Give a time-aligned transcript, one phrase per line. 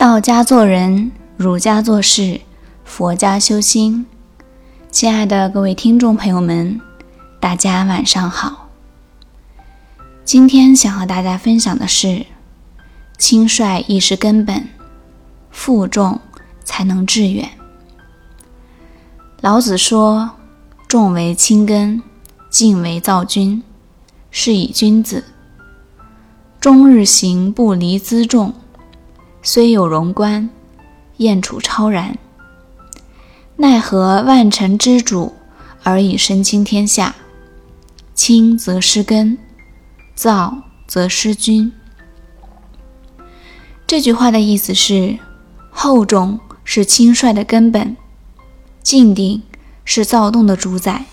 [0.00, 2.40] 道家做人，儒家做事，
[2.86, 4.06] 佛家修心。
[4.90, 6.80] 亲爱的各位听众朋友们，
[7.38, 8.70] 大家晚上好。
[10.24, 12.24] 今天想和大家分享的是：
[13.18, 14.70] 轻率亦是根本，
[15.50, 16.18] 负重
[16.64, 17.50] 才能致远。
[19.42, 20.30] 老子说
[20.88, 22.02] ：“重为轻根，
[22.48, 23.62] 静为躁君，
[24.30, 25.24] 是以君子。
[26.58, 28.54] 终日行，不离辎重。”
[29.42, 30.50] 虽有荣观，
[31.16, 32.18] 燕处超然。
[33.56, 35.34] 奈何万乘之主，
[35.82, 37.14] 而以身轻天下？
[38.14, 39.38] 轻则失根，
[40.14, 41.72] 躁则失君。
[43.86, 45.18] 这句话的意思是：
[45.70, 47.96] 厚重是轻率的根本，
[48.82, 49.42] 静定
[49.84, 51.04] 是躁动的主宰。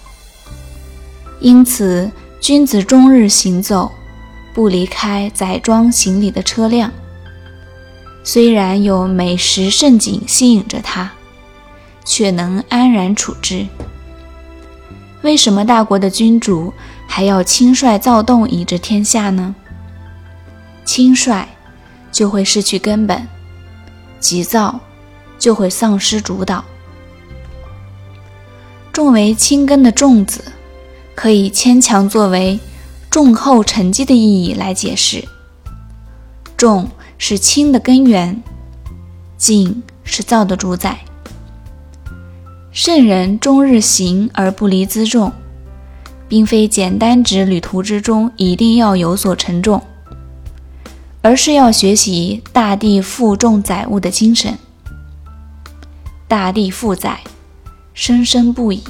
[1.40, 3.92] 因此，君子终日行走，
[4.54, 6.92] 不离开载装行李的车辆。
[8.30, 11.10] 虽然有美食盛景吸引着他，
[12.04, 13.66] 却能安然处之。
[15.22, 16.74] 为什么大国的君主
[17.08, 19.56] 还要轻率躁动以治天下呢？
[20.84, 21.48] 轻率
[22.12, 23.26] 就会失去根本，
[24.20, 24.78] 急躁
[25.40, 26.66] 就会丧失主导。
[28.92, 30.44] 重为轻根的“重”字，
[31.16, 32.60] 可以牵强作为
[33.10, 35.24] 重厚沉积的意义来解释。
[36.58, 36.90] 重。
[37.18, 38.42] 是轻的根源，
[39.38, 41.00] 静是躁的主宰。
[42.72, 45.32] 圣人终日行而不离辎重，
[46.28, 49.82] 并非简单指旅途之中一定要有所沉重，
[51.24, 54.58] 而是要学习大地负重载物的精神。
[56.28, 57.20] 大地负载，
[57.94, 58.84] 生生不已。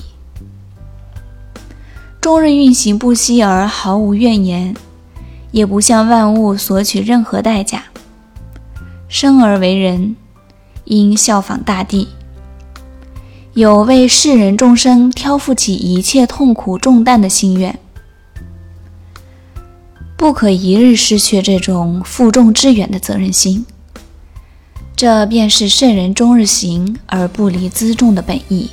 [2.19, 4.75] 终日运行不息而毫无怨言，
[5.51, 7.85] 也不向万物索取任何代价。
[9.19, 10.15] 生而为人，
[10.83, 12.07] 应效仿大地，
[13.53, 17.79] 有为世人众生挑负起一切痛苦重担的心愿，
[20.15, 23.65] 不可一日失去这种负重致远的责任心。
[24.95, 28.69] 这便是圣人终日行而不离辎重的本意。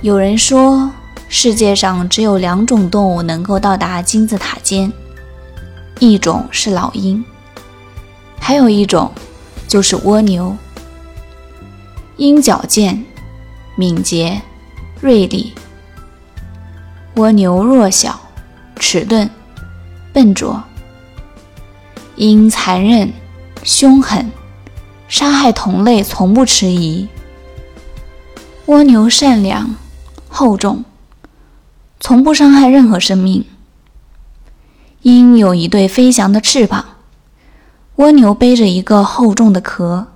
[0.00, 0.92] 有人说，
[1.28, 4.92] 世界上只有两种动物能够到达金字塔尖，
[5.98, 7.24] 一种是老鹰。
[8.48, 9.12] 还有一种，
[9.68, 10.56] 就是蜗牛。
[12.16, 13.04] 鹰矫健、
[13.76, 14.40] 敏捷、
[15.02, 15.52] 锐利；
[17.16, 18.18] 蜗牛弱小、
[18.76, 19.28] 迟钝、
[20.14, 20.64] 笨拙。
[22.16, 23.12] 鹰残忍、
[23.64, 24.32] 凶狠，
[25.08, 27.06] 杀害同类从不迟疑；
[28.64, 29.74] 蜗牛善良、
[30.26, 30.86] 厚重，
[32.00, 33.44] 从不伤害任何生命。
[35.02, 36.86] 鹰有一对飞翔的翅膀。
[37.98, 40.06] 蜗牛背着一个厚重的壳。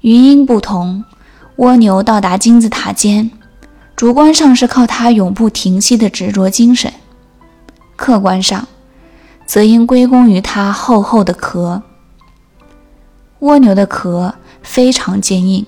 [0.00, 1.04] 与鹰不同，
[1.56, 3.30] 蜗牛到达金字塔尖，
[3.94, 6.90] 主观上是靠它永不停息的执着精神；
[7.94, 8.66] 客观上，
[9.44, 11.82] 则应归功于它厚厚的壳。
[13.40, 15.66] 蜗牛的壳非常坚硬，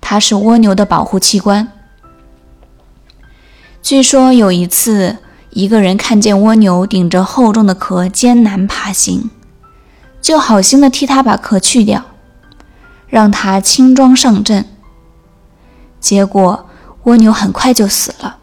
[0.00, 1.72] 它是蜗牛的保护器官。
[3.82, 5.16] 据说有一次，
[5.50, 9.28] 一个人看见蜗牛顶着厚重的壳艰难爬行。
[10.20, 12.04] 就好心的替他把壳去掉，
[13.08, 14.64] 让他轻装上阵。
[16.00, 16.66] 结果
[17.04, 18.38] 蜗牛很快就死了。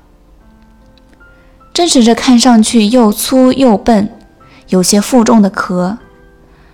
[1.74, 4.10] 正是这看上去又粗又笨、
[4.70, 5.98] 有些负重的壳，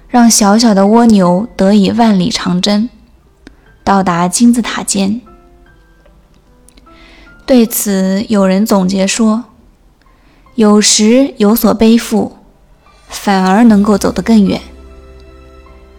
[0.08, 2.88] 让小小的蜗牛得以万里长征，
[3.84, 5.22] 到达金字塔尖。
[7.48, 9.46] 对此，有人总结说：
[10.56, 12.38] 有时有所背负，
[13.10, 14.62] 反而能够走得更远。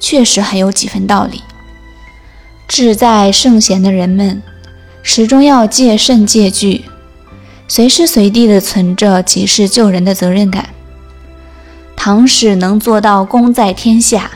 [0.03, 1.43] 确实很有几分道理。
[2.67, 4.43] 志在圣贤的人们，
[5.03, 6.85] 始终要戒慎戒惧，
[7.69, 10.71] 随时随地的存着济世救人的责任感。
[11.95, 14.33] 唐史能做到功在天下，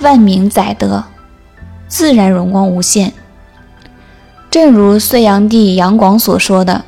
[0.00, 1.04] 万民载德，
[1.86, 3.12] 自然荣光无限。
[4.50, 6.84] 正如隋炀帝杨广所说的：“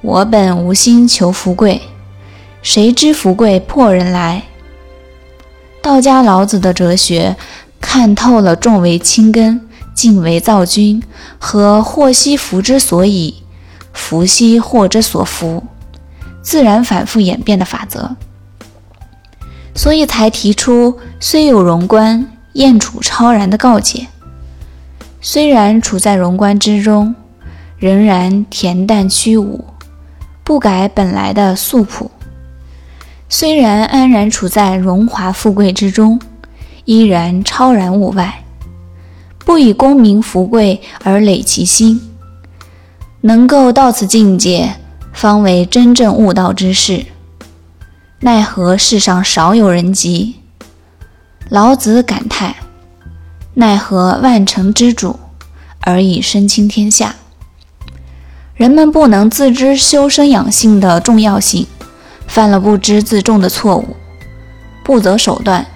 [0.00, 1.82] 我本无心求富贵，
[2.62, 4.44] 谁知富贵迫人来。”
[5.86, 7.36] 道家老子的哲学
[7.80, 11.00] 看透了重为轻根、静为躁君
[11.38, 13.44] 和祸兮福之所以、
[13.92, 15.62] 福兮祸之所伏、
[16.42, 18.16] 自然反复演变的法则，
[19.76, 24.08] 所以才提出“虽有荣观，燕处超然”的告诫。
[25.20, 27.14] 虽然处在荣观之中，
[27.78, 29.64] 仍然恬淡虚无，
[30.42, 32.10] 不改本来的素朴。
[33.28, 36.20] 虽然安然处在荣华富贵之中，
[36.84, 38.44] 依然超然物外，
[39.38, 42.00] 不以功名富贵而累其心。
[43.22, 44.76] 能够到此境界，
[45.12, 47.04] 方为真正悟道之士。
[48.20, 50.36] 奈何世上少有人及？
[51.48, 52.54] 老子感叹：
[53.54, 55.18] 奈何万乘之主，
[55.80, 57.16] 而以身轻天下？
[58.54, 61.66] 人们不能自知修身养性的重要性，
[62.26, 63.96] 犯了不知自重的错误，
[64.84, 65.66] 不择手段，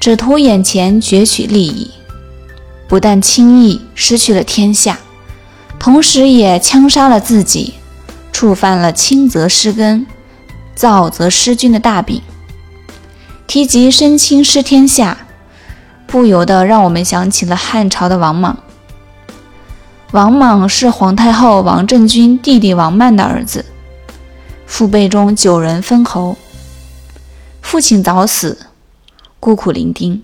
[0.00, 1.90] 只图眼前攫取利益，
[2.88, 4.98] 不但轻易失去了天下，
[5.78, 7.74] 同时也枪杀了自己，
[8.32, 10.06] 触犯了轻则失根。
[10.74, 12.20] 躁则失君的大病。
[13.46, 15.18] 提及身轻失天下，
[16.06, 18.58] 不由得让我们想起了汉朝的王莽。
[20.10, 23.64] 王莽是皇太后王政君弟弟王曼的儿子，
[24.66, 26.36] 父辈中九人封侯。
[27.60, 28.66] 父亲早死，
[29.40, 30.20] 孤苦伶仃，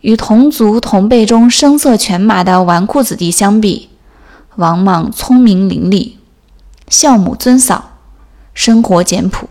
[0.00, 3.90] 与同族同辈中声色犬马的纨绔子弟相比，
[4.56, 6.12] 王莽聪明伶俐，
[6.88, 7.92] 孝母尊嫂。
[8.54, 9.48] 生活简朴，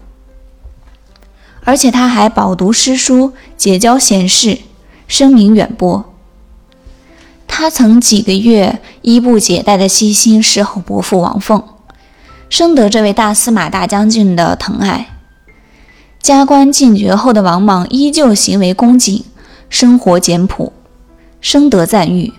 [1.64, 4.58] 而且他还饱读诗书，结交贤士，
[5.08, 6.14] 声名远播。
[7.48, 11.64] 他曾几个月衣不解带的悉心侍候伯父王凤，
[12.50, 15.18] 深得这位大司马大将军的疼爱。
[16.22, 19.24] 加官进爵后的王莽依旧行为恭谨，
[19.70, 20.74] 生活简朴，
[21.40, 22.34] 深得赞誉。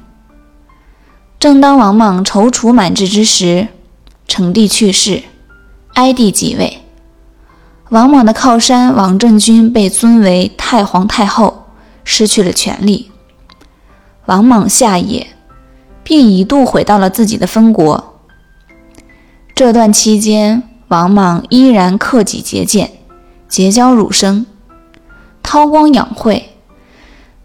[1.38, 3.68] 正当王莽踌躇满志之时，
[4.26, 5.22] 成帝去世。
[5.94, 6.82] 哀帝即位，
[7.88, 11.64] 王莽的靠山王政君被尊为太皇太后，
[12.04, 13.10] 失去了权力。
[14.26, 15.28] 王莽下野，
[16.04, 18.07] 并一度回到了自己的封国。
[19.58, 22.92] 这段期间，王莽依然克己节俭，
[23.48, 24.46] 结交儒生，
[25.42, 26.50] 韬光养晦。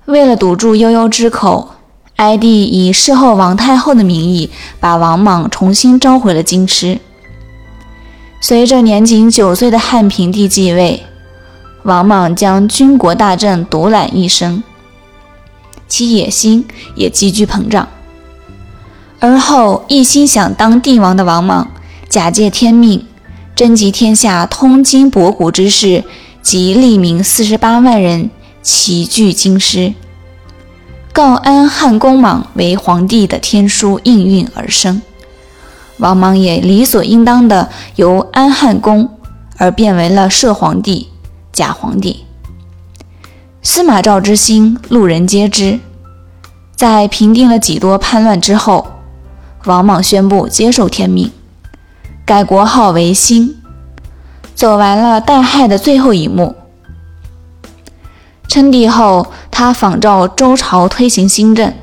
[0.05, 1.71] 为了堵住悠悠之口，
[2.17, 6.99] 哀帝以侍候王太后的名义，把王莽重新召回了京师。
[8.39, 11.01] 随着年仅九岁的汉平帝继位，
[11.81, 14.63] 王莽将军国大政独揽一身，
[15.87, 17.87] 其野心也急剧膨胀。
[19.19, 21.67] 而后一心想当帝王的王莽，
[22.13, 23.07] 假借天命，
[23.55, 26.03] 征集天下通经博古之士
[26.43, 28.29] 及吏民四十八万人，
[28.61, 29.95] 齐聚京师，
[31.11, 35.01] 告安汉公莽为皇帝的天书应运而生。
[35.97, 39.09] 王莽也理所应当的由安汉公
[39.57, 41.09] 而变为了摄皇帝、
[41.51, 42.25] 假皇帝。
[43.63, 45.79] 司马昭之心，路人皆知。
[46.75, 48.85] 在平定了几多叛乱之后，
[49.65, 51.31] 王莽宣布接受天命，
[52.25, 53.57] 改国号为兴，
[54.55, 56.55] 走完了代汉的最后一幕。
[58.47, 61.73] 称帝后，他仿照周朝推行新政，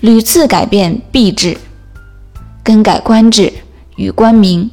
[0.00, 1.58] 屡次改变币制。
[2.62, 3.52] 更改官制
[3.96, 4.70] 与官名，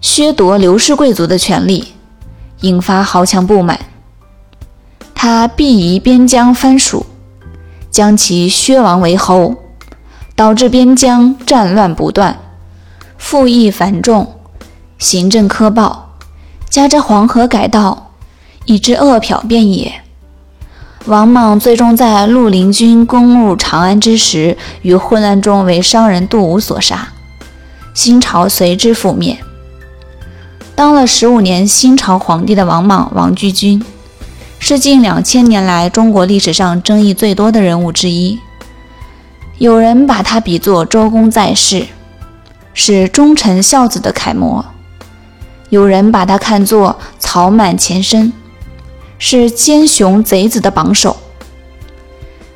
[0.00, 1.92] 削夺刘氏贵族的权利，
[2.62, 3.78] 引发豪强不满。
[5.14, 7.04] 他避移边疆藩属，
[7.90, 9.54] 将其削王为侯，
[10.34, 12.38] 导致边疆战乱不断，
[13.20, 14.34] 赋役繁重，
[14.98, 16.10] 行政苛暴，
[16.68, 18.10] 加之黄河改道，
[18.64, 20.00] 以致恶殍遍野。
[21.04, 27.10] 王莽最终在绿林军攻入长安之时，于混乱中为商人杜武所杀，
[27.94, 29.38] 新朝随之覆灭。
[30.74, 33.84] 当了十五年新朝皇帝的王莽王居君，
[34.58, 38.40] 是近两千年来中国历史上争议最多的人物之一。
[39.58, 41.86] 有人把他比作周公在世，
[42.82, 44.64] 是忠臣孝子的楷模；
[45.68, 48.32] 有人把他看作曹满前身。
[49.18, 51.18] 是奸雄贼子的榜首。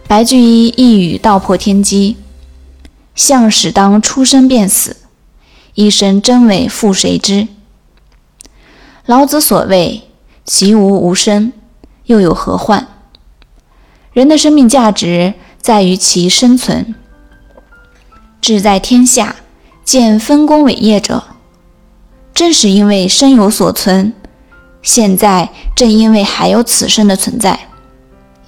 [0.09, 2.17] 白居易一语道破天机：
[3.15, 4.97] 相使当出生便死，
[5.75, 7.49] 一生真伪负谁知？
[9.05, 10.09] 老子所谓
[10.47, 11.53] “其无无生，
[12.07, 12.89] 又有何患？”
[14.15, 16.95] 人的生命价值在于其生存。
[18.41, 19.37] 志在天下，
[19.85, 21.23] 见丰功伟业者，
[22.33, 24.15] 正是因为身有所存。
[24.81, 27.69] 现在正因为还有此生的存在，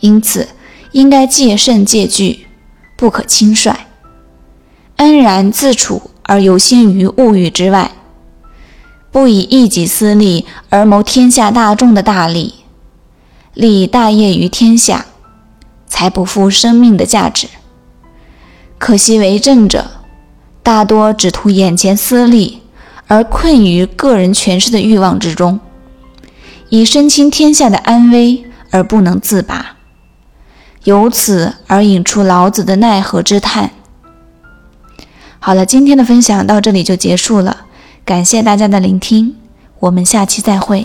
[0.00, 0.48] 因此
[0.92, 2.46] 应该戒慎戒惧，
[2.96, 3.74] 不可轻率，
[4.96, 7.92] 安然自处而游心于物欲之外，
[9.10, 12.54] 不以一己私利而谋天下大众的大利，
[13.52, 15.06] 立大业于天下，
[15.86, 17.46] 才不负生命的价值。
[18.78, 19.86] 可惜为政者
[20.66, 22.60] 大多只图眼前私利，
[23.06, 25.60] 而困于个人权势的欲望之中。
[26.70, 29.76] 以身轻天下的安危而不能自拔，
[30.82, 33.70] 由此而引出老子的奈何之叹。
[35.38, 37.58] 好了，今天的分享到这里就结束了，
[38.04, 39.36] 感谢大家的聆听，
[39.78, 40.84] 我们下期再会。